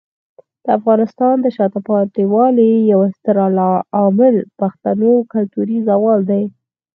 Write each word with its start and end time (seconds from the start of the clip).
د 0.63 0.65
افغانستان 0.79 1.35
د 1.41 1.47
شاته 1.55 1.79
پاتې 1.89 2.23
والي 2.33 2.71
یو 2.91 3.01
ستر 3.17 3.37
عامل 3.97 4.35
پښتنو 4.59 5.11
کلتوري 5.33 5.77
زوال 5.89 6.19
دی. 6.31 6.43